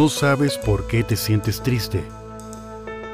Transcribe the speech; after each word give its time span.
No 0.00 0.08
sabes 0.08 0.56
por 0.56 0.86
qué 0.86 1.04
te 1.04 1.14
sientes 1.14 1.62
triste. 1.62 2.02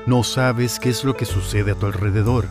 No 0.07 0.23
sabes 0.23 0.79
qué 0.79 0.89
es 0.89 1.03
lo 1.03 1.17
que 1.17 1.25
sucede 1.25 1.73
a 1.73 1.75
tu 1.75 1.87
alrededor. 1.87 2.47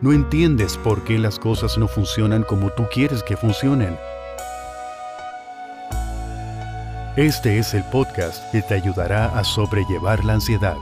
No 0.00 0.14
entiendes 0.14 0.78
por 0.78 1.04
qué 1.04 1.18
las 1.18 1.38
cosas 1.38 1.76
no 1.76 1.88
funcionan 1.88 2.42
como 2.42 2.70
tú 2.70 2.86
quieres 2.90 3.22
que 3.22 3.36
funcionen. 3.36 3.98
Este 7.16 7.58
es 7.58 7.74
el 7.74 7.84
podcast 7.90 8.50
que 8.50 8.62
te 8.62 8.72
ayudará 8.72 9.26
a 9.38 9.44
sobrellevar 9.44 10.24
la 10.24 10.32
ansiedad. 10.32 10.78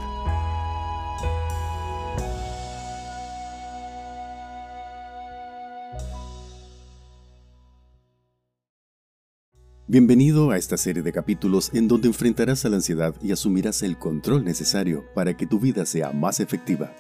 Bienvenido 9.89 10.51
a 10.51 10.57
esta 10.57 10.77
serie 10.77 11.05
de 11.05 11.13
capítulos 11.13 11.71
en 11.73 11.87
donde 11.87 12.09
enfrentarás 12.09 12.65
a 12.65 12.69
la 12.69 12.75
ansiedad 12.75 13.15
y 13.23 13.31
asumirás 13.31 13.85
el 13.85 13.97
control 13.97 14.45
necesario 14.45 15.05
para 15.15 15.37
que 15.37 15.47
tu 15.47 15.61
vida 15.61 15.87
sea 15.87 16.11
más 16.11 16.41
efectiva. 16.41 16.93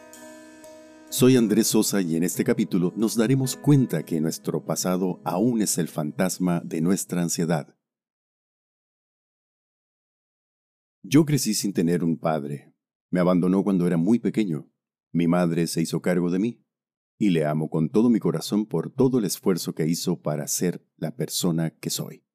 Soy 1.11 1.37
Andrés 1.37 1.67
Sosa 1.67 2.01
y 2.01 2.15
en 2.15 2.23
este 2.23 2.45
capítulo 2.45 2.93
nos 2.95 3.17
daremos 3.17 3.57
cuenta 3.57 4.05
que 4.05 4.21
nuestro 4.21 4.65
pasado 4.65 5.21
aún 5.25 5.63
es 5.63 5.79
el 5.79 5.89
fantasma 5.89 6.63
de 6.65 6.81
nuestra 6.81 7.23
ansiedad. 7.23 7.77
Yo 11.03 11.25
crecí 11.25 11.55
sin 11.55 11.73
tener 11.73 12.05
un 12.05 12.17
padre. 12.17 12.73
Me 13.11 13.19
abandonó 13.19 13.65
cuando 13.65 13.89
era 13.89 13.97
muy 13.97 14.21
pequeño. 14.21 14.71
Mi 15.13 15.27
madre 15.27 15.67
se 15.67 15.83
hizo 15.83 16.01
cargo 16.01 16.31
de 16.31 16.39
mí. 16.39 16.65
Y 17.19 17.31
le 17.31 17.47
amo 17.47 17.69
con 17.69 17.89
todo 17.89 18.11
mi 18.11 18.21
corazón 18.21 18.65
por 18.65 18.93
todo 18.93 19.19
el 19.19 19.25
esfuerzo 19.25 19.75
que 19.75 19.89
hizo 19.89 20.23
para 20.23 20.47
ser 20.47 20.87
la 20.99 21.17
persona 21.17 21.71
que 21.71 21.91
soy. 21.91 22.26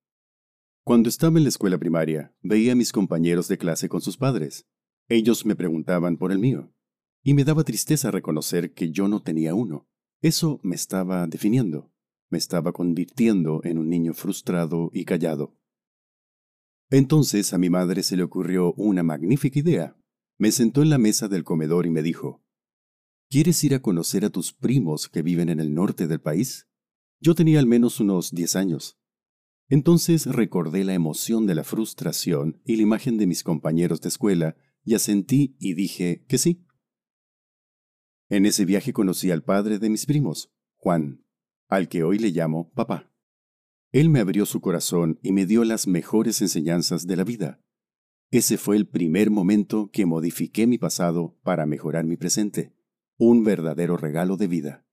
Cuando 0.84 1.10
estaba 1.10 1.38
en 1.38 1.44
la 1.44 1.50
escuela 1.50 1.78
primaria, 1.78 2.36
veía 2.42 2.72
a 2.72 2.76
mis 2.76 2.92
compañeros 2.92 3.48
de 3.48 3.60
clase 3.60 3.88
con 3.88 4.02
sus 4.02 4.18
padres. 4.18 4.66
Ellos 5.10 5.46
me 5.46 5.56
preguntaban 5.56 6.18
por 6.18 6.32
el 6.32 6.40
mío, 6.40 6.74
y 7.24 7.36
me 7.36 7.44
daba 7.44 7.64
tristeza 7.64 8.10
reconocer 8.10 8.74
que 8.74 8.92
yo 8.92 9.08
no 9.08 9.22
tenía 9.22 9.54
uno. 9.54 9.88
Eso 10.22 10.60
me 10.64 10.76
estaba 10.76 11.28
definiendo, 11.28 11.92
me 12.30 12.40
estaba 12.40 12.72
convirtiendo 12.72 13.62
en 13.64 13.78
un 13.78 13.90
niño 13.90 14.14
frustrado 14.14 14.90
y 14.94 15.06
callado. 15.06 15.56
Entonces 16.90 17.54
a 17.54 17.60
mi 17.60 17.70
madre 17.70 18.02
se 18.02 18.18
le 18.18 18.24
ocurrió 18.24 18.74
una 18.74 19.04
magnífica 19.04 19.60
idea. 19.60 19.98
Me 20.40 20.52
sentó 20.52 20.82
en 20.82 20.90
la 20.90 20.98
mesa 20.98 21.28
del 21.28 21.44
comedor 21.44 21.86
y 21.86 21.92
me 21.92 22.02
dijo, 22.02 22.44
¿Quieres 23.30 23.64
ir 23.64 23.76
a 23.76 23.82
conocer 23.82 24.26
a 24.26 24.30
tus 24.30 24.52
primos 24.52 25.08
que 25.08 25.22
viven 25.22 25.50
en 25.50 25.60
el 25.60 25.74
norte 25.74 26.08
del 26.08 26.20
país? 26.20 26.68
Yo 27.22 27.36
tenía 27.36 27.60
al 27.60 27.68
menos 27.68 28.00
unos 28.00 28.32
diez 28.32 28.56
años. 28.56 29.01
Entonces 29.72 30.26
recordé 30.26 30.84
la 30.84 30.94
emoción 30.94 31.48
de 31.48 31.56
la 31.56 31.64
frustración 31.64 32.60
y 32.66 32.76
la 32.76 32.82
imagen 32.82 33.18
de 33.18 33.26
mis 33.26 33.42
compañeros 33.42 34.02
de 34.02 34.10
escuela 34.10 34.58
y 34.84 34.96
asentí 34.96 35.56
y 35.60 35.76
dije 35.76 36.26
que 36.28 36.38
sí. 36.38 36.66
En 38.28 38.46
ese 38.46 38.66
viaje 38.66 38.92
conocí 38.92 39.32
al 39.32 39.44
padre 39.44 39.80
de 39.80 39.90
mis 39.90 40.06
primos, 40.06 40.52
Juan, 40.76 41.24
al 41.70 41.88
que 41.88 42.04
hoy 42.04 42.20
le 42.20 42.32
llamo 42.32 42.70
papá. 42.74 43.14
Él 43.94 44.10
me 44.10 44.20
abrió 44.20 44.46
su 44.46 44.60
corazón 44.60 45.20
y 45.24 45.32
me 45.32 45.46
dio 45.46 45.64
las 45.64 45.88
mejores 45.88 46.42
enseñanzas 46.42 47.08
de 47.08 47.16
la 47.16 47.24
vida. 47.24 47.64
Ese 48.30 48.58
fue 48.58 48.76
el 48.76 48.90
primer 48.90 49.32
momento 49.32 49.90
que 49.90 50.06
modifiqué 50.06 50.68
mi 50.68 50.80
pasado 50.80 51.40
para 51.44 51.66
mejorar 51.66 52.04
mi 52.04 52.18
presente, 52.18 52.76
un 53.18 53.46
verdadero 53.46 53.96
regalo 53.96 54.36
de 54.36 54.48
vida. 54.48 54.86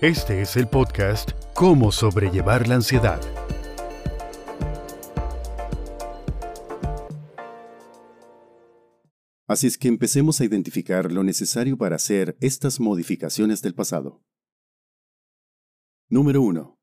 Este 0.00 0.42
es 0.42 0.56
el 0.56 0.66
podcast 0.66 1.30
Cómo 1.54 1.92
sobrellevar 1.92 2.66
la 2.66 2.74
ansiedad. 2.74 3.20
Así 9.46 9.68
es 9.68 9.78
que 9.78 9.86
empecemos 9.86 10.40
a 10.40 10.44
identificar 10.44 11.12
lo 11.12 11.22
necesario 11.22 11.78
para 11.78 11.94
hacer 11.94 12.36
estas 12.40 12.80
modificaciones 12.80 13.62
del 13.62 13.74
pasado. 13.76 14.20
Número 16.10 16.42
1. 16.42 16.76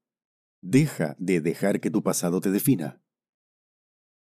Deja 0.61 1.17
de 1.19 1.41
dejar 1.41 1.81
que 1.81 1.91
tu 1.91 2.03
pasado 2.03 2.39
te 2.39 2.49
defina. 2.49 3.03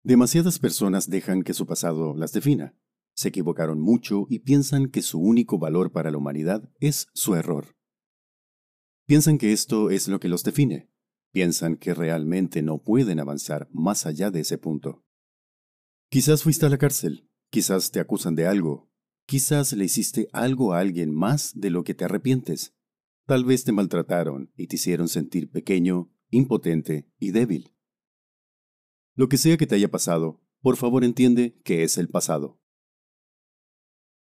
Demasiadas 0.03 0.59
personas 0.59 1.09
dejan 1.09 1.43
que 1.43 1.53
su 1.53 1.65
pasado 1.65 2.13
las 2.13 2.33
defina. 2.33 2.75
Se 3.15 3.29
equivocaron 3.29 3.79
mucho 3.79 4.27
y 4.29 4.39
piensan 4.39 4.89
que 4.89 5.01
su 5.01 5.21
único 5.21 5.57
valor 5.59 5.93
para 5.93 6.11
la 6.11 6.17
humanidad 6.17 6.69
es 6.81 7.07
su 7.13 7.35
error. 7.35 7.74
Piensan 9.05 9.37
que 9.37 9.53
esto 9.53 9.91
es 9.91 10.07
lo 10.07 10.19
que 10.19 10.27
los 10.27 10.43
define. 10.43 10.89
Piensan 11.31 11.77
que 11.77 11.93
realmente 11.93 12.63
no 12.63 12.81
pueden 12.81 13.19
avanzar 13.19 13.69
más 13.71 14.05
allá 14.05 14.31
de 14.31 14.39
ese 14.39 14.57
punto. 14.57 15.05
Quizás 16.09 16.43
fuiste 16.43 16.65
a 16.65 16.69
la 16.69 16.77
cárcel, 16.77 17.29
quizás 17.51 17.91
te 17.91 17.99
acusan 17.99 18.35
de 18.35 18.47
algo, 18.47 18.89
quizás 19.27 19.73
le 19.73 19.85
hiciste 19.85 20.27
algo 20.31 20.73
a 20.73 20.79
alguien 20.79 21.13
más 21.13 21.51
de 21.59 21.69
lo 21.69 21.83
que 21.83 21.93
te 21.93 22.05
arrepientes. 22.05 22.75
Tal 23.27 23.43
vez 23.43 23.63
te 23.63 23.71
maltrataron 23.71 24.51
y 24.55 24.67
te 24.67 24.77
hicieron 24.77 25.07
sentir 25.07 25.51
pequeño, 25.51 26.11
impotente 26.29 27.11
y 27.19 27.31
débil. 27.31 27.75
Lo 29.13 29.29
que 29.29 29.37
sea 29.37 29.57
que 29.57 29.67
te 29.67 29.75
haya 29.75 29.91
pasado, 29.91 30.41
por 30.61 30.77
favor 30.77 31.03
entiende 31.03 31.59
que 31.63 31.83
es 31.83 31.97
el 31.97 32.09
pasado. 32.09 32.59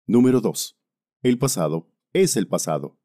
Número 0.06 0.41
2. 0.41 0.79
El 1.22 1.38
pasado 1.38 1.91
es 2.13 2.38
el 2.38 2.47
pasado. 2.47 2.98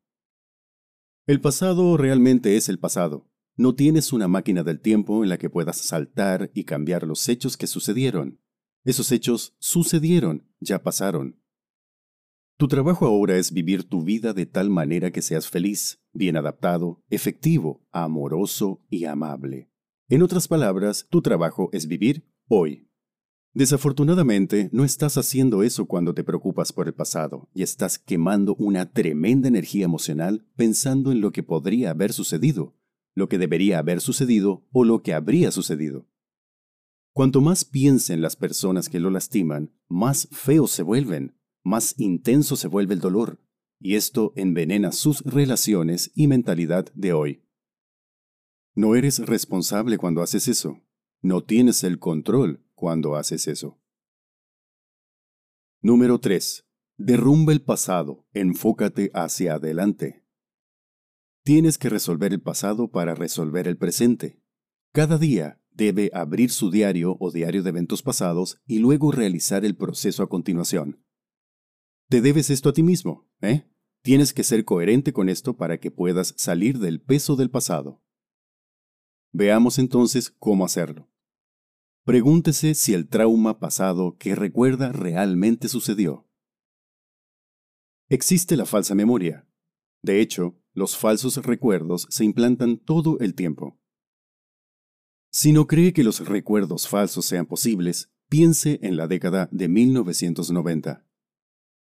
El 1.27 1.41
pasado 1.41 1.97
realmente 1.97 2.57
es 2.57 2.69
el 2.69 2.79
pasado. 2.79 3.31
No 3.57 3.75
tienes 3.75 4.13
una 4.13 4.29
máquina 4.29 4.63
del 4.63 4.81
tiempo 4.81 5.23
en 5.23 5.31
la 5.31 5.39
que 5.39 5.49
puedas 5.49 5.79
saltar 5.79 6.51
y 6.53 6.65
cambiar 6.65 7.07
los 7.07 7.31
hechos 7.31 7.57
que 7.57 7.67
sucedieron. 7.67 8.43
Esos 8.85 9.11
hechos 9.11 9.57
sucedieron, 9.59 10.47
ya 10.61 10.83
pasaron. 10.83 11.41
Tu 12.59 12.69
trabajo 12.69 13.07
ahora 13.07 13.39
es 13.39 13.53
vivir 13.53 13.85
tu 13.85 14.03
vida 14.03 14.35
de 14.35 14.45
tal 14.45 14.69
manera 14.69 15.13
que 15.13 15.23
seas 15.23 15.49
feliz, 15.49 16.05
bien 16.13 16.37
adaptado, 16.37 17.03
efectivo, 17.09 17.87
amoroso 17.91 18.85
y 18.91 19.07
amable. 19.07 19.71
En 20.11 20.23
otras 20.23 20.47
palabras, 20.47 21.07
tu 21.09 21.23
trabajo 21.23 21.71
es 21.73 21.89
vivir 21.89 22.31
hoy. 22.49 22.91
Desafortunadamente, 23.55 24.69
no 24.73 24.85
estás 24.85 25.17
haciendo 25.17 25.63
eso 25.63 25.87
cuando 25.87 26.13
te 26.13 26.25
preocupas 26.25 26.73
por 26.73 26.89
el 26.89 26.95
pasado 26.95 27.49
y 27.55 27.63
estás 27.63 28.01
quemando 28.01 28.57
una 28.57 28.91
tremenda 28.91 29.47
energía 29.47 29.85
emocional 29.85 30.45
pensando 30.57 31.13
en 31.13 31.21
lo 31.21 31.31
que 31.31 31.45
podría 31.45 31.91
haber 31.91 32.13
sucedido, 32.13 32.75
lo 33.15 33.29
que 33.29 33.39
debería 33.39 33.79
haber 33.79 34.01
sucedido 34.01 34.67
o 34.73 34.85
lo 34.85 35.03
que 35.03 35.15
habría 35.15 35.53
sucedido. 35.53 36.09
Cuanto 37.13 37.41
más 37.41 37.65
piensen 37.65 38.23
las 38.23 38.35
personas 38.35 38.89
que 38.89 38.99
lo 38.99 39.09
lastiman, 39.11 39.73
más 39.89 40.27
feos 40.33 40.73
se 40.73 40.83
vuelven, 40.83 41.39
más 41.63 41.95
intenso 41.97 42.57
se 42.57 42.67
vuelve 42.67 42.95
el 42.95 43.01
dolor, 43.01 43.39
y 43.79 43.95
esto 43.95 44.33
envenena 44.35 44.91
sus 44.91 45.21
relaciones 45.21 46.11
y 46.17 46.27
mentalidad 46.27 46.87
de 46.95 47.13
hoy. 47.13 47.45
No 48.75 48.97
eres 48.97 49.21
responsable 49.21 49.97
cuando 49.97 50.23
haces 50.23 50.49
eso. 50.49 50.81
No 51.23 51.45
tienes 51.45 51.85
el 51.85 52.01
control 52.01 52.64
cuando 52.75 53.17
haces 53.17 53.49
eso. 53.49 53.81
Número 55.81 56.19
3. 56.19 56.67
Derrumba 56.97 57.53
el 57.53 57.63
pasado, 57.63 58.27
enfócate 58.33 59.11
hacia 59.15 59.55
adelante. 59.55 60.25
Tienes 61.45 61.77
que 61.77 61.91
resolver 61.91 62.33
el 62.33 62.41
pasado 62.41 62.91
para 62.91 63.15
resolver 63.15 63.69
el 63.69 63.77
presente. 63.77 64.41
Cada 64.93 65.19
día 65.19 65.61
debe 65.71 66.11
abrir 66.15 66.51
su 66.51 66.71
diario 66.71 67.17
o 67.21 67.31
diario 67.31 67.63
de 67.63 67.71
eventos 67.71 68.03
pasados 68.03 68.61
y 68.67 68.79
luego 68.79 69.13
realizar 69.13 69.65
el 69.65 69.77
proceso 69.77 70.23
a 70.23 70.29
continuación. 70.29 71.05
Te 72.09 72.21
debes 72.21 72.49
esto 72.49 72.69
a 72.69 72.73
ti 72.73 72.83
mismo, 72.83 73.29
¿eh? 73.41 73.69
Tienes 74.03 74.33
que 74.33 74.45
ser 74.45 74.65
coherente 74.65 75.13
con 75.13 75.29
esto 75.29 75.57
para 75.57 75.79
que 75.81 75.91
puedas 75.91 76.35
salir 76.37 76.79
del 76.79 77.01
peso 77.01 77.37
del 77.37 77.51
pasado. 77.51 78.03
Veamos 79.33 79.79
entonces 79.79 80.31
cómo 80.31 80.65
hacerlo. 80.65 81.11
Pregúntese 82.05 82.75
si 82.75 82.93
el 82.93 83.09
trauma 83.09 83.59
pasado 83.59 84.17
que 84.19 84.35
recuerda 84.35 84.93
realmente 84.93 85.69
sucedió. 85.69 86.29
Existe 88.11 88.57
la 88.57 88.67
falsa 88.67 88.95
memoria. 88.95 89.49
De 90.03 90.21
hecho, 90.21 90.61
los 90.75 90.99
falsos 90.99 91.37
recuerdos 91.39 92.07
se 92.11 92.27
implantan 92.27 92.77
todo 92.77 93.19
el 93.21 93.35
tiempo. 93.35 93.81
Si 95.33 95.53
no 95.53 95.67
cree 95.67 95.95
que 95.95 96.05
los 96.05 96.27
recuerdos 96.29 96.89
falsos 96.89 97.25
sean 97.25 97.47
posibles, 97.47 98.13
piense 98.29 98.81
en 98.83 98.99
la 98.99 99.09
década 99.09 99.49
de 99.51 99.69
1990. 99.69 101.07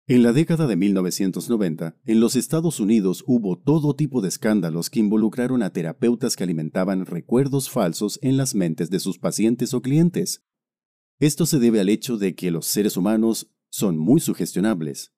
En 0.09 0.25
la 0.25 0.33
década 0.33 0.67
de 0.67 0.75
1990, 0.75 1.97
en 2.05 2.21
los 2.21 2.35
Estados 2.35 2.81
Unidos 2.81 3.23
hubo 3.27 3.57
todo 3.57 3.95
tipo 3.95 4.21
de 4.21 4.29
escándalos 4.29 4.91
que 4.91 4.99
involucraron 4.99 5.63
a 5.63 5.71
terapeutas 5.71 6.35
que 6.35 6.43
alimentaban 6.43 7.07
recuerdos 7.07 7.71
falsos 7.71 8.19
en 8.21 8.37
las 8.37 8.57
mentes 8.57 8.91
de 8.91 8.99
sus 8.99 9.19
pacientes 9.19 9.75
o 9.75 9.81
clientes. 9.81 10.45
Esto 11.21 11.47
se 11.47 11.61
debe 11.61 11.79
al 11.79 11.89
hecho 11.89 12.17
de 12.19 12.35
que 12.35 12.51
los 12.51 12.67
seres 12.67 12.97
humanos 12.97 13.53
son 13.71 13.97
muy 13.97 14.21
sugestionables. 14.21 15.15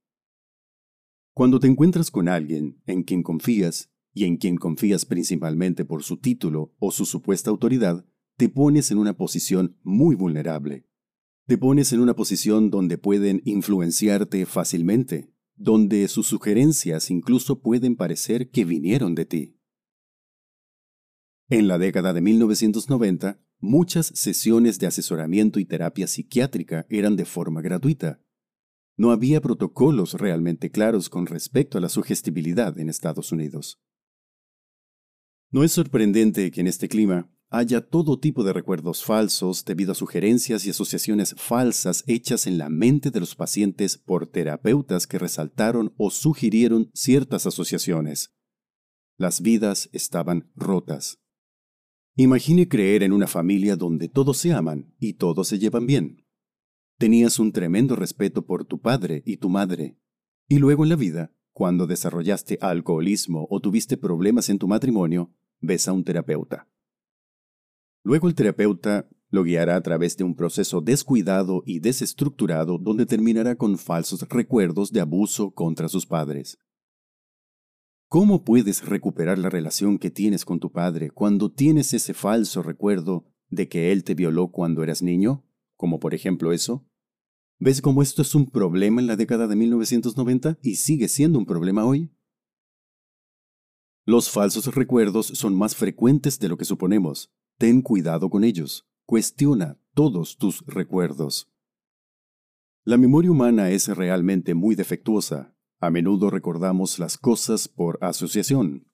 Cuando 1.32 1.60
te 1.60 1.66
encuentras 1.66 2.10
con 2.10 2.28
alguien 2.28 2.82
en 2.86 3.04
quien 3.04 3.22
confías, 3.22 3.90
y 4.12 4.24
en 4.24 4.36
quien 4.36 4.56
confías 4.56 5.06
principalmente 5.06 5.84
por 5.84 6.04
su 6.04 6.18
título 6.18 6.72
o 6.78 6.92
su 6.92 7.04
supuesta 7.04 7.50
autoridad, 7.50 8.06
te 8.36 8.48
pones 8.48 8.90
en 8.90 8.98
una 8.98 9.16
posición 9.16 9.76
muy 9.82 10.14
vulnerable. 10.14 10.86
Te 11.46 11.58
pones 11.58 11.92
en 11.92 12.00
una 12.00 12.16
posición 12.16 12.70
donde 12.70 12.96
pueden 12.96 13.42
influenciarte 13.44 14.46
fácilmente, 14.46 15.30
donde 15.56 16.08
sus 16.08 16.26
sugerencias 16.26 17.10
incluso 17.10 17.60
pueden 17.60 17.96
parecer 17.96 18.50
que 18.50 18.64
vinieron 18.64 19.14
de 19.14 19.26
ti. 19.26 19.60
En 21.50 21.68
la 21.68 21.76
década 21.76 22.14
de 22.14 22.22
1990, 22.22 23.38
muchas 23.58 24.06
sesiones 24.06 24.78
de 24.78 24.86
asesoramiento 24.86 25.60
y 25.60 25.66
terapia 25.66 26.06
psiquiátrica 26.06 26.86
eran 26.88 27.14
de 27.14 27.26
forma 27.26 27.60
gratuita. 27.60 28.22
No 28.96 29.10
había 29.10 29.42
protocolos 29.42 30.14
realmente 30.14 30.70
claros 30.70 31.10
con 31.10 31.26
respecto 31.26 31.76
a 31.76 31.82
la 31.82 31.90
sugestibilidad 31.90 32.78
en 32.78 32.88
Estados 32.88 33.32
Unidos. 33.32 33.82
No 35.50 35.62
es 35.62 35.72
sorprendente 35.72 36.50
que 36.50 36.62
en 36.62 36.68
este 36.68 36.88
clima 36.88 37.30
haya 37.56 37.80
todo 37.80 38.18
tipo 38.18 38.42
de 38.42 38.52
recuerdos 38.52 39.04
falsos 39.04 39.64
debido 39.64 39.92
a 39.92 39.94
sugerencias 39.94 40.66
y 40.66 40.70
asociaciones 40.70 41.34
falsas 41.38 42.02
hechas 42.06 42.46
en 42.46 42.58
la 42.58 42.68
mente 42.68 43.10
de 43.10 43.20
los 43.20 43.36
pacientes 43.36 43.96
por 43.96 44.26
terapeutas 44.26 45.06
que 45.06 45.18
resaltaron 45.18 45.94
o 45.96 46.10
sugirieron 46.10 46.90
ciertas 46.94 47.46
asociaciones. 47.46 48.34
Las 49.16 49.40
vidas 49.40 49.88
estaban 49.92 50.50
rotas. 50.56 51.20
Imagine 52.16 52.68
creer 52.68 53.02
en 53.02 53.12
una 53.12 53.28
familia 53.28 53.76
donde 53.76 54.08
todos 54.08 54.38
se 54.38 54.52
aman 54.52 54.94
y 54.98 55.14
todos 55.14 55.48
se 55.48 55.58
llevan 55.58 55.86
bien. 55.86 56.26
Tenías 56.98 57.38
un 57.38 57.52
tremendo 57.52 57.94
respeto 57.94 58.46
por 58.46 58.64
tu 58.64 58.80
padre 58.80 59.22
y 59.24 59.36
tu 59.36 59.48
madre. 59.48 59.96
Y 60.48 60.58
luego 60.58 60.82
en 60.82 60.90
la 60.90 60.96
vida, 60.96 61.32
cuando 61.52 61.86
desarrollaste 61.86 62.58
alcoholismo 62.60 63.46
o 63.48 63.60
tuviste 63.60 63.96
problemas 63.96 64.48
en 64.48 64.58
tu 64.58 64.66
matrimonio, 64.66 65.32
ves 65.60 65.86
a 65.86 65.92
un 65.92 66.04
terapeuta. 66.04 66.68
Luego 68.04 68.28
el 68.28 68.34
terapeuta 68.34 69.08
lo 69.30 69.42
guiará 69.42 69.76
a 69.76 69.80
través 69.80 70.16
de 70.18 70.24
un 70.24 70.36
proceso 70.36 70.82
descuidado 70.82 71.62
y 71.64 71.80
desestructurado 71.80 72.78
donde 72.78 73.06
terminará 73.06 73.56
con 73.56 73.78
falsos 73.78 74.20
recuerdos 74.28 74.92
de 74.92 75.00
abuso 75.00 75.52
contra 75.52 75.88
sus 75.88 76.06
padres. 76.06 76.58
¿Cómo 78.08 78.44
puedes 78.44 78.86
recuperar 78.86 79.38
la 79.38 79.48
relación 79.48 79.98
que 79.98 80.10
tienes 80.10 80.44
con 80.44 80.60
tu 80.60 80.70
padre 80.70 81.10
cuando 81.10 81.50
tienes 81.50 81.94
ese 81.94 82.14
falso 82.14 82.62
recuerdo 82.62 83.24
de 83.48 83.68
que 83.68 83.90
él 83.90 84.04
te 84.04 84.14
violó 84.14 84.52
cuando 84.52 84.82
eras 84.84 85.02
niño? 85.02 85.44
Como 85.74 85.98
por 85.98 86.14
ejemplo 86.14 86.52
eso. 86.52 86.86
¿Ves 87.58 87.80
cómo 87.80 88.02
esto 88.02 88.22
es 88.22 88.34
un 88.34 88.50
problema 88.50 89.00
en 89.00 89.06
la 89.06 89.16
década 89.16 89.48
de 89.48 89.56
1990 89.56 90.58
y 90.62 90.76
sigue 90.76 91.08
siendo 91.08 91.38
un 91.38 91.46
problema 91.46 91.86
hoy? 91.86 92.14
Los 94.04 94.30
falsos 94.30 94.72
recuerdos 94.74 95.28
son 95.28 95.56
más 95.56 95.74
frecuentes 95.74 96.38
de 96.38 96.48
lo 96.50 96.58
que 96.58 96.66
suponemos. 96.66 97.32
Ten 97.58 97.82
cuidado 97.82 98.30
con 98.30 98.42
ellos. 98.42 98.86
Cuestiona 99.06 99.78
todos 99.94 100.36
tus 100.38 100.64
recuerdos. 100.66 101.50
La 102.84 102.96
memoria 102.96 103.30
humana 103.30 103.70
es 103.70 103.88
realmente 103.88 104.54
muy 104.54 104.74
defectuosa. 104.74 105.56
A 105.80 105.90
menudo 105.90 106.30
recordamos 106.30 106.98
las 106.98 107.16
cosas 107.16 107.68
por 107.68 107.98
asociación. 108.00 108.88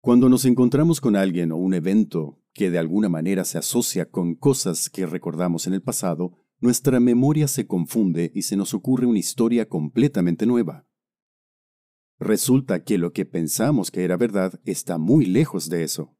Cuando 0.00 0.28
nos 0.28 0.44
encontramos 0.44 1.00
con 1.00 1.14
alguien 1.14 1.52
o 1.52 1.56
un 1.56 1.74
evento 1.74 2.40
que 2.54 2.70
de 2.70 2.78
alguna 2.78 3.08
manera 3.08 3.44
se 3.44 3.58
asocia 3.58 4.10
con 4.10 4.34
cosas 4.34 4.88
que 4.88 5.06
recordamos 5.06 5.66
en 5.66 5.74
el 5.74 5.82
pasado, 5.82 6.38
nuestra 6.60 6.98
memoria 7.00 7.48
se 7.48 7.66
confunde 7.66 8.32
y 8.34 8.42
se 8.42 8.56
nos 8.56 8.74
ocurre 8.74 9.06
una 9.06 9.18
historia 9.18 9.68
completamente 9.68 10.46
nueva. 10.46 10.86
Resulta 12.18 12.82
que 12.82 12.98
lo 12.98 13.12
que 13.12 13.26
pensamos 13.26 13.90
que 13.90 14.04
era 14.04 14.16
verdad 14.16 14.58
está 14.64 14.98
muy 14.98 15.24
lejos 15.26 15.68
de 15.68 15.84
eso. 15.84 16.17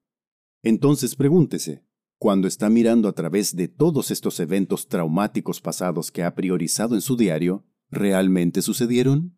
Entonces 0.68 1.16
pregúntese, 1.16 1.82
cuando 2.18 2.46
está 2.46 2.68
mirando 2.68 3.08
a 3.08 3.14
través 3.14 3.56
de 3.56 3.68
todos 3.68 4.10
estos 4.10 4.38
eventos 4.38 4.86
traumáticos 4.86 5.62
pasados 5.62 6.12
que 6.12 6.22
ha 6.22 6.34
priorizado 6.34 6.94
en 6.94 7.00
su 7.00 7.16
diario, 7.16 7.64
¿realmente 7.90 8.60
sucedieron? 8.60 9.34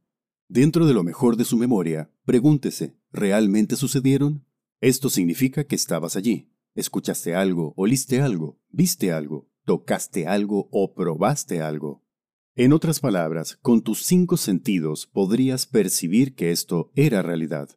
Dentro 0.48 0.86
de 0.86 0.92
lo 0.92 1.04
mejor 1.04 1.36
de 1.36 1.44
su 1.44 1.56
memoria, 1.56 2.10
pregúntese, 2.24 2.96
¿realmente 3.12 3.76
sucedieron? 3.76 4.44
Esto 4.80 5.08
significa 5.08 5.62
que 5.62 5.76
estabas 5.76 6.16
allí, 6.16 6.50
escuchaste 6.74 7.36
algo, 7.36 7.74
oliste 7.76 8.20
algo, 8.20 8.58
viste 8.68 9.12
algo, 9.12 9.48
tocaste 9.64 10.26
algo 10.26 10.68
o 10.72 10.94
probaste 10.94 11.62
algo. 11.62 12.04
En 12.56 12.72
otras 12.72 12.98
palabras, 12.98 13.56
con 13.62 13.82
tus 13.82 14.02
cinco 14.02 14.36
sentidos 14.36 15.06
podrías 15.06 15.66
percibir 15.66 16.34
que 16.34 16.50
esto 16.50 16.90
era 16.96 17.22
realidad. 17.22 17.68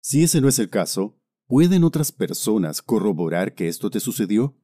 Si 0.00 0.24
ese 0.24 0.40
no 0.40 0.48
es 0.48 0.58
el 0.58 0.70
caso, 0.70 1.19
¿pueden 1.50 1.82
otras 1.82 2.12
personas 2.12 2.80
corroborar 2.80 3.56
que 3.56 3.66
esto 3.66 3.90
te 3.90 3.98
sucedió? 3.98 4.56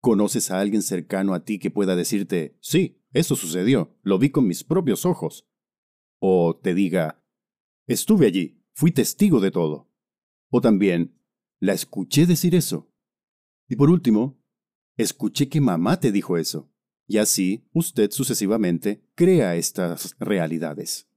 ¿Conoces 0.00 0.52
a 0.52 0.60
alguien 0.60 0.82
cercano 0.82 1.34
a 1.34 1.44
ti 1.44 1.58
que 1.58 1.72
pueda 1.72 1.96
decirte, 1.96 2.56
sí, 2.60 3.02
eso 3.12 3.34
sucedió, 3.34 3.98
lo 4.02 4.20
vi 4.20 4.30
con 4.30 4.46
mis 4.46 4.62
propios 4.62 5.04
ojos? 5.04 5.48
O 6.20 6.56
te 6.56 6.74
diga, 6.74 7.24
estuve 7.88 8.26
allí, 8.26 8.62
fui 8.72 8.92
testigo 8.92 9.40
de 9.40 9.50
todo. 9.50 9.90
O 10.48 10.60
también, 10.60 11.20
la 11.58 11.72
escuché 11.72 12.24
decir 12.24 12.54
eso. 12.54 12.88
Y 13.68 13.74
por 13.74 13.90
último, 13.90 14.40
escuché 14.96 15.48
que 15.48 15.60
mamá 15.60 15.98
te 15.98 16.12
dijo 16.12 16.36
eso 16.36 16.70
y 17.08 17.18
así 17.18 17.66
usted 17.72 18.12
sucesivamente 18.12 19.02
crea 19.16 19.56
estas 19.56 20.14
realidades. 20.20 21.08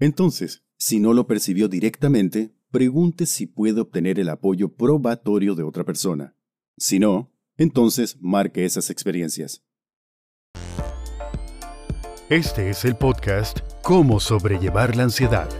Entonces, 0.00 0.64
si 0.78 0.98
no 0.98 1.12
lo 1.12 1.28
percibió 1.28 1.68
directamente, 1.68 2.56
pregunte 2.72 3.26
si 3.26 3.46
puede 3.46 3.82
obtener 3.82 4.18
el 4.18 4.30
apoyo 4.30 4.74
probatorio 4.74 5.54
de 5.54 5.62
otra 5.62 5.84
persona. 5.84 6.34
Si 6.78 6.98
no, 6.98 7.30
entonces 7.58 8.16
marque 8.18 8.64
esas 8.64 8.88
experiencias. 8.88 9.62
Este 12.30 12.70
es 12.70 12.86
el 12.86 12.96
podcast 12.96 13.60
Cómo 13.82 14.20
sobrellevar 14.20 14.96
la 14.96 15.02
ansiedad. 15.02 15.50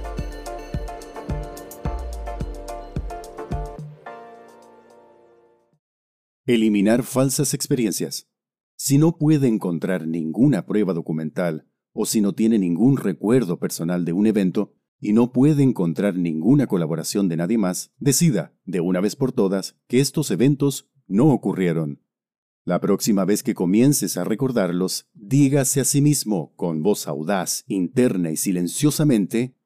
Eliminar 6.47 7.03
falsas 7.03 7.53
experiencias. 7.53 8.27
Si 8.75 8.97
no 8.97 9.19
puede 9.19 9.49
encontrar 9.49 10.07
ninguna 10.07 10.65
prueba 10.65 10.95
documental 10.95 11.69
o 11.93 12.07
si 12.07 12.23
no 12.23 12.33
tiene 12.33 12.59
ningún 12.59 12.97
recuerdo 12.97 13.59
personal 13.59 14.07
de 14.07 14.15
un 14.15 14.27
evento 14.27 14.73
y 15.03 15.13
no 15.13 15.33
puede 15.33 15.65
encontrar 15.65 16.17
ninguna 16.17 16.69
colaboración 16.69 17.29
de 17.29 17.37
nadie 17.37 17.59
más, 17.59 17.91
decida, 17.99 18.55
de 18.65 18.81
una 18.81 19.01
vez 19.01 19.17
por 19.17 19.33
todas, 19.33 19.77
que 19.89 19.99
estos 19.99 20.31
eventos 20.31 20.89
no 21.09 21.27
ocurrieron. 21.27 22.01
La 22.65 22.81
próxima 22.81 23.25
vez 23.25 23.43
que 23.43 23.53
comiences 23.53 24.17
a 24.17 24.23
recordarlos, 24.23 25.09
dígase 25.13 25.81
a 25.81 25.85
sí 25.85 26.01
mismo, 26.01 26.55
con 26.55 26.85
voz 26.85 27.09
audaz, 27.09 27.65
interna 27.67 28.31
y 28.31 28.37
silenciosamente, 28.37 29.57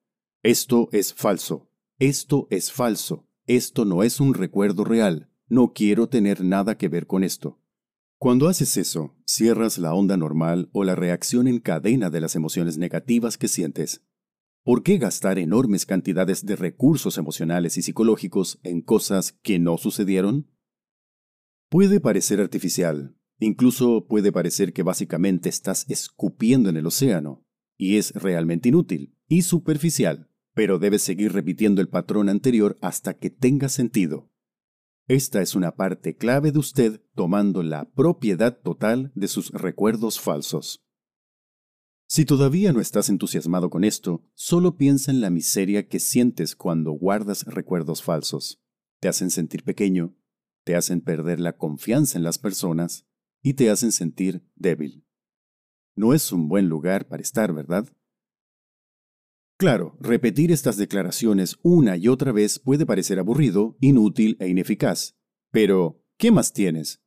esto 0.43 0.89
es 0.91 1.13
falso, 1.13 1.69
esto 1.99 2.49
es 2.51 2.73
falso, 2.73 3.29
esto 3.47 3.85
no 3.85 4.03
es 4.03 4.21
un 4.21 4.33
recuerdo 4.33 4.85
real, 4.85 5.31
no 5.49 5.75
quiero 5.75 6.09
tener 6.09 6.43
nada 6.43 6.79
que 6.79 6.89
ver 6.89 7.07
con 7.07 7.23
esto. 7.23 7.61
Cuando 8.17 8.49
haces 8.49 8.79
eso, 8.79 9.15
cierras 9.27 9.77
la 9.77 9.93
onda 9.93 10.17
normal 10.17 10.71
o 10.73 10.83
la 10.83 10.95
reacción 10.95 11.47
en 11.47 11.59
cadena 11.59 12.09
de 12.09 12.23
las 12.23 12.35
emociones 12.37 12.79
negativas 12.79 13.37
que 13.37 13.49
sientes. 13.49 14.03
¿Por 14.67 14.83
qué 14.83 14.99
gastar 14.99 15.39
enormes 15.39 15.87
cantidades 15.87 16.45
de 16.45 16.57
recursos 16.57 17.19
emocionales 17.19 17.79
y 17.79 17.83
psicológicos 17.83 18.59
en 18.65 18.83
cosas 18.83 19.31
que 19.31 19.61
no 19.61 19.79
sucedieron? 19.79 20.51
Puede 21.69 22.01
parecer 22.01 22.41
artificial, 22.41 23.17
incluso 23.39 24.09
puede 24.09 24.33
parecer 24.33 24.73
que 24.73 24.83
básicamente 24.83 25.49
estás 25.49 25.89
escupiendo 25.89 26.69
en 26.69 26.77
el 26.77 26.87
océano, 26.87 27.45
y 27.79 27.97
es 27.97 28.13
realmente 28.15 28.71
inútil 28.71 29.15
y 29.29 29.43
superficial, 29.43 30.33
pero 30.53 30.81
debes 30.81 31.03
seguir 31.03 31.33
repitiendo 31.33 31.81
el 31.81 31.89
patrón 31.89 32.29
anterior 32.29 32.77
hasta 32.81 33.15
que 33.15 33.31
tenga 33.31 33.69
sentido. 33.69 34.33
Esta 35.07 35.43
es 35.43 35.55
una 35.55 35.77
parte 35.77 36.17
clave 36.17 36.51
de 36.51 36.59
usted 36.59 37.03
tomando 37.15 37.63
la 37.63 37.89
propiedad 37.93 38.59
total 38.59 39.13
de 39.15 39.29
sus 39.29 39.53
recuerdos 39.53 40.19
falsos. 40.19 40.86
Si 42.09 42.25
todavía 42.25 42.73
no 42.73 42.81
estás 42.81 43.09
entusiasmado 43.09 43.69
con 43.69 43.83
esto, 43.83 44.25
solo 44.35 44.77
piensa 44.77 45.11
en 45.11 45.21
la 45.21 45.31
miseria 45.31 45.89
que 45.89 45.99
sientes 45.99 46.55
cuando 46.55 46.93
guardas 46.93 47.45
recuerdos 47.47 48.03
falsos. 48.03 48.63
Te 49.01 49.09
hacen 49.09 49.31
sentir 49.31 49.65
pequeño, 49.65 50.15
te 50.65 50.77
hacen 50.77 51.01
perder 51.01 51.41
la 51.41 51.57
confianza 51.57 52.17
en 52.17 52.25
las 52.25 52.39
personas 52.39 53.07
y 53.43 53.55
te 53.55 53.71
hacen 53.71 53.91
sentir 53.91 54.45
débil. 54.55 55.05
No 55.97 56.15
es 56.15 56.31
un 56.31 56.49
buen 56.49 56.69
lugar 56.69 57.09
para 57.09 57.23
estar, 57.23 57.53
¿verdad? 57.53 57.89
Claro, 59.59 59.97
repetir 60.01 60.53
estas 60.53 60.77
declaraciones 60.77 61.59
una 61.63 61.97
y 61.97 62.09
otra 62.09 62.31
vez 62.31 62.59
puede 62.59 62.87
parecer 62.87 63.19
aburrido, 63.19 63.77
inútil 63.81 64.37
e 64.39 64.49
ineficaz. 64.49 65.17
Pero, 65.51 66.05
¿qué 66.19 66.31
más 66.31 66.53
tienes? 66.53 67.03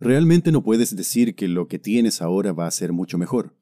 Realmente 0.00 0.50
no 0.50 0.62
puedes 0.62 0.96
decir 0.96 1.34
que 1.34 1.46
lo 1.46 1.68
que 1.68 1.78
tienes 1.78 2.22
ahora 2.22 2.54
va 2.54 2.66
a 2.66 2.70
ser 2.70 2.92
mucho 2.92 3.18
mejor. 3.18 3.54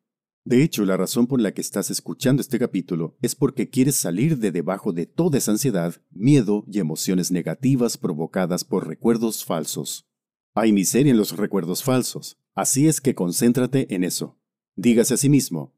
De 0.44 0.62
hecho, 0.62 0.84
la 0.84 0.96
razón 0.96 1.26
por 1.26 1.40
la 1.40 1.52
que 1.52 1.60
estás 1.60 1.90
escuchando 1.90 2.40
este 2.40 2.60
capítulo 2.60 3.18
es 3.20 3.34
porque 3.34 3.68
quieres 3.68 3.96
salir 3.96 4.38
de 4.38 4.52
debajo 4.52 4.92
de 4.92 5.04
toda 5.04 5.38
esa 5.38 5.50
ansiedad, 5.50 6.00
miedo 6.10 6.64
y 6.70 6.78
emociones 6.78 7.32
negativas 7.32 7.98
provocadas 7.98 8.62
por 8.62 8.86
recuerdos 8.86 9.44
falsos. 9.44 10.08
Hay 10.54 10.72
miseria 10.72 11.10
en 11.10 11.18
los 11.18 11.36
recuerdos 11.36 11.82
falsos, 11.82 12.38
así 12.54 12.86
es 12.86 13.00
que 13.00 13.16
concéntrate 13.16 13.92
en 13.92 14.04
eso. 14.04 14.38
Dígase 14.76 15.14
a 15.14 15.16
sí 15.16 15.28
mismo, 15.28 15.74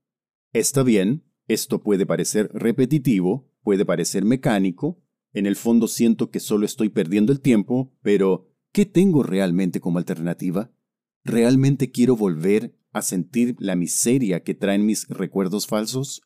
está 0.52 0.83
bien, 0.83 1.25
esto 1.49 1.83
puede 1.83 2.05
parecer 2.05 2.50
repetitivo, 2.52 3.50
puede 3.62 3.87
parecer 3.87 4.26
mecánico, 4.26 5.02
en 5.33 5.47
el 5.47 5.57
fondo 5.57 5.88
siento 5.88 6.31
que 6.31 6.38
solo 6.38 6.67
estoy 6.67 6.90
perdiendo 6.90 7.33
el 7.33 7.40
tiempo, 7.40 7.93
pero 8.02 8.50
¿qué 8.73 8.87
tengo 8.87 9.23
realmente 9.23 9.81
como 9.81 9.99
alternativa? 9.99 10.71
¿Realmente 11.25 11.91
quiero 11.91 12.17
volver 12.17 12.77
a 12.93 13.03
sentir 13.03 13.57
la 13.59 13.77
miseria 13.77 14.43
que 14.43 14.55
traen 14.55 14.87
mis 14.87 15.09
recuerdos 15.09 15.67
falsos? 15.67 16.23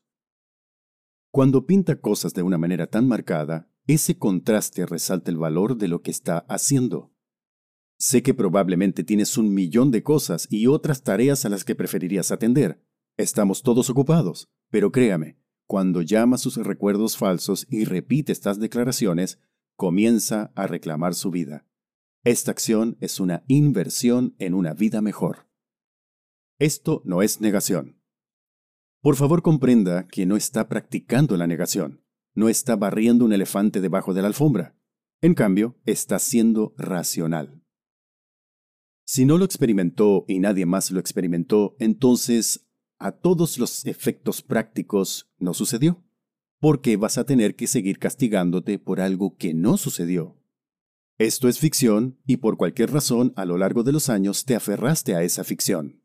Cuando 1.31 1.67
pinta 1.67 2.01
cosas 2.01 2.33
de 2.33 2.43
una 2.43 2.59
manera 2.59 2.87
tan 2.87 3.09
marcada, 3.09 3.69
ese 3.87 4.19
contraste 4.19 4.87
resalta 4.87 5.31
el 5.31 5.37
valor 5.37 5.77
de 5.77 5.89
lo 5.89 6.01
que 6.01 6.11
está 6.11 6.39
haciendo. 6.49 7.13
Sé 7.99 8.23
que 8.23 8.35
probablemente 8.35 9.05
tienes 9.05 9.37
un 9.37 9.53
millón 9.53 9.91
de 9.91 10.03
cosas 10.03 10.47
y 10.51 10.67
otras 10.67 11.03
tareas 11.03 11.45
a 11.45 11.49
las 11.49 11.65
que 11.65 11.75
preferirías 11.75 12.31
atender. 12.31 12.83
Estamos 13.17 13.63
todos 13.63 13.91
ocupados, 13.91 14.49
pero 14.71 14.91
créame, 14.91 15.39
cuando 15.67 16.03
llama 16.03 16.39
sus 16.39 16.57
recuerdos 16.57 17.17
falsos 17.17 17.67
y 17.71 17.85
repite 17.85 18.33
estas 18.33 18.59
declaraciones, 18.59 19.39
comienza 19.77 20.53
a 20.55 20.67
reclamar 20.67 21.15
su 21.15 21.31
vida. 21.31 21.67
Esta 22.25 22.53
acción 22.53 22.97
es 23.01 23.21
una 23.21 23.45
inversión 23.49 24.35
en 24.39 24.55
una 24.55 24.73
vida 24.73 25.03
mejor. 25.03 25.47
Esto 26.59 27.03
no 27.05 27.21
es 27.21 27.43
negación. 27.43 28.01
Por 29.03 29.17
favor 29.17 29.43
comprenda 29.43 30.09
que 30.09 30.25
no 30.25 30.35
está 30.35 30.67
practicando 30.67 31.37
la 31.37 31.47
negación, 31.47 32.03
no 32.35 32.49
está 32.49 32.77
barriendo 32.77 33.27
un 33.27 33.35
elefante 33.35 33.83
debajo 33.83 34.15
de 34.15 34.23
la 34.23 34.29
alfombra. 34.29 34.75
En 35.21 35.35
cambio, 35.35 35.79
está 35.85 36.19
siendo 36.19 36.75
racional. 36.79 37.63
Si 39.05 39.27
no 39.27 39.37
lo 39.37 39.45
experimentó 39.45 40.25
y 40.27 40.39
nadie 40.39 40.65
más 40.65 40.91
lo 40.91 41.01
experimentó, 41.01 41.77
entonces 41.79 42.67
a 42.99 43.13
todos 43.13 43.59
los 43.59 43.85
efectos 43.85 44.41
prácticos 44.41 45.31
no 45.37 45.53
sucedió, 45.53 46.03
porque 46.59 46.97
vas 46.97 47.19
a 47.19 47.27
tener 47.27 47.55
que 47.55 47.67
seguir 47.67 47.99
castigándote 47.99 48.79
por 48.79 49.03
algo 49.03 49.37
que 49.37 49.53
no 49.53 49.77
sucedió. 49.77 50.39
Esto 51.19 51.49
es 51.49 51.61
ficción 51.61 52.19
y 52.27 52.39
por 52.39 52.57
cualquier 52.57 52.91
razón 52.91 53.33
a 53.37 53.45
lo 53.45 53.57
largo 53.57 53.85
de 53.85 53.93
los 53.93 54.09
años 54.09 54.45
te 54.45 54.57
aferraste 54.57 55.15
a 55.15 55.23
esa 55.23 55.45
ficción. 55.45 56.03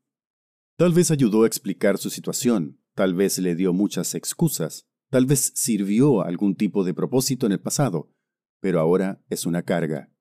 Tal 0.77 0.93
vez 0.93 1.09
ayudó 1.09 1.43
a 1.43 1.47
explicar 1.47 1.97
su 1.97 2.11
situación, 2.11 2.79
tal 2.93 3.15
vez 3.15 3.39
le 3.39 3.55
dio 3.55 3.73
muchas 3.73 4.13
excusas, 4.13 4.87
tal 5.09 5.25
vez 5.25 5.51
sirvió 5.55 6.21
algún 6.21 6.55
tipo 6.55 6.83
de 6.83 6.93
propósito 6.93 7.47
en 7.47 7.53
el 7.53 7.59
pasado, 7.59 8.13
pero 8.59 8.79
ahora 8.79 9.19
es 9.29 9.47
una 9.47 9.63
carga. 9.63 10.11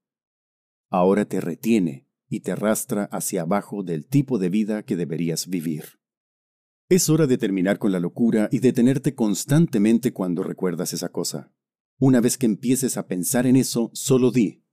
Ahora 0.88 1.26
te 1.26 1.42
retiene 1.42 2.09
y 2.30 2.40
te 2.40 2.52
arrastra 2.52 3.04
hacia 3.12 3.42
abajo 3.42 3.83
del 3.83 4.07
tipo 4.07 4.38
de 4.38 4.49
vida 4.49 4.83
que 4.85 4.97
deberías 4.97 5.49
vivir. 5.49 6.00
Es 6.88 7.11
hora 7.11 7.26
de 7.26 7.37
terminar 7.37 7.78
con 7.78 7.92
la 7.92 8.00
locura 8.00 8.49
y 8.50 8.61
detenerte 8.61 9.14
constantemente 9.14 10.14
cuando 10.14 10.42
recuerdas 10.42 10.95
esa 10.95 11.11
cosa. 11.11 11.52
Una 11.99 12.23
vez 12.23 12.38
que 12.38 12.47
empieces 12.47 12.97
a 12.97 13.07
pensar 13.07 13.47
en 13.47 13.57
eso, 13.57 13.90
solo 13.92 14.30
di, 14.30 14.64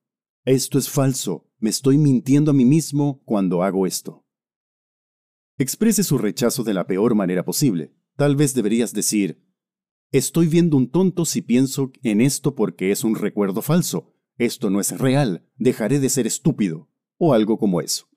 esto 0.46 0.78
es 0.78 0.90
falso, 0.90 1.50
me 1.58 1.72
estoy 1.72 1.98
mintiendo 1.98 2.52
a 2.52 2.54
mí 2.54 2.66
mismo 2.66 3.24
cuando 3.25 3.64
hago 3.64 3.88
esto. 3.88 4.25
Exprese 5.58 6.04
su 6.04 6.18
rechazo 6.18 6.64
de 6.64 6.74
la 6.74 6.86
peor 6.86 7.16
manera 7.16 7.44
posible. 7.44 7.96
Tal 8.16 8.36
vez 8.36 8.54
deberías 8.54 8.94
decir, 8.94 9.44
estoy 10.12 10.48
viendo 10.48 10.78
un 10.78 10.92
tonto 10.92 11.25
si 11.25 11.42
pienso 11.42 11.92
en 12.04 12.22
esto 12.22 12.54
porque 12.54 12.92
es 12.92 13.04
un 13.04 13.16
recuerdo 13.16 13.62
falso. 13.62 14.14
Esto 14.38 14.70
no 14.70 14.80
es 14.80 14.98
real, 15.00 15.50
dejaré 15.56 16.00
de 16.00 16.10
ser 16.10 16.28
estúpido. 16.28 16.90
O 17.18 17.34
algo 17.34 17.58
como 17.58 17.82
eso. 17.82 18.08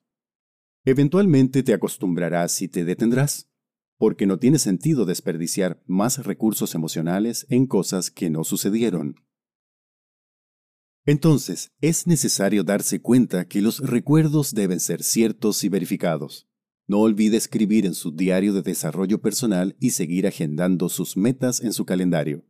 Eventualmente 0.83 1.63
te 1.63 1.73
acostumbrarás 1.73 2.61
y 2.61 2.67
te 2.67 2.83
detendrás, 2.83 3.49
porque 3.97 4.25
no 4.25 4.37
tiene 4.37 4.59
sentido 4.59 5.05
desperdiciar 5.05 5.81
más 5.87 6.25
recursos 6.25 6.75
emocionales 6.75 7.47
en 7.49 7.65
cosas 7.65 8.11
que 8.11 8.29
no 8.29 8.43
sucedieron. 8.43 9.15
Entonces, 11.05 11.71
es 11.81 12.07
necesario 12.07 12.63
darse 12.63 13.01
cuenta 13.01 13.47
que 13.47 13.61
los 13.61 13.79
recuerdos 13.79 14.53
deben 14.53 14.79
ser 14.79 15.03
ciertos 15.03 15.63
y 15.63 15.69
verificados. 15.69 16.47
No 16.87 16.99
olvide 16.99 17.37
escribir 17.37 17.85
en 17.85 17.93
su 17.93 18.11
diario 18.11 18.53
de 18.53 18.61
desarrollo 18.61 19.21
personal 19.21 19.75
y 19.79 19.91
seguir 19.91 20.27
agendando 20.27 20.89
sus 20.89 21.17
metas 21.17 21.61
en 21.61 21.73
su 21.73 21.85
calendario. 21.85 22.45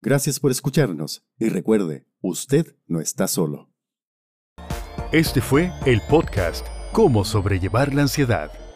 Gracias 0.00 0.38
por 0.38 0.50
escucharnos 0.50 1.24
y 1.38 1.48
recuerde, 1.48 2.06
usted 2.20 2.76
no 2.86 3.00
está 3.00 3.26
solo. 3.26 3.72
Este 5.12 5.40
fue 5.40 5.72
el 5.86 6.00
podcast 6.08 6.66
Cómo 6.92 7.24
sobrellevar 7.24 7.94
la 7.94 8.02
ansiedad. 8.02 8.67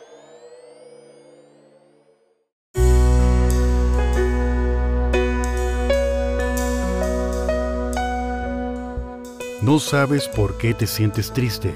No 9.62 9.78
sabes 9.78 10.28
por 10.28 10.58
qué 10.58 10.74
te 10.74 10.86
sientes 10.86 11.32
triste 11.32 11.74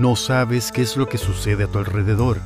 no 0.00 0.16
sabes 0.16 0.72
qué 0.72 0.80
es 0.80 0.96
lo 0.96 1.06
que 1.06 1.18
sucede 1.18 1.64
a 1.64 1.66
tu 1.66 1.78
alrededor. 1.78 2.38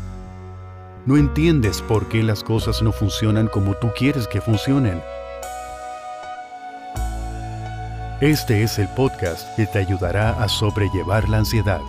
No 1.06 1.16
entiendes 1.16 1.80
por 1.82 2.08
qué 2.08 2.20
las 2.24 2.42
cosas 2.42 2.82
no 2.82 2.90
funcionan 2.90 3.46
como 3.46 3.74
tú 3.74 3.92
quieres 3.96 4.26
que 4.26 4.40
funcionen. 4.40 5.00
Este 8.20 8.64
es 8.64 8.80
el 8.80 8.88
podcast 8.88 9.54
que 9.54 9.66
te 9.66 9.78
ayudará 9.78 10.30
a 10.42 10.48
sobrellevar 10.48 11.28
la 11.28 11.38
ansiedad. 11.38 11.80